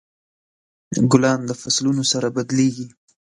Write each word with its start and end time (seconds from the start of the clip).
ګلان 1.11 1.39
د 1.45 1.51
فصلونو 1.61 2.03
سره 2.11 2.27
بدلیږي. 2.35 2.87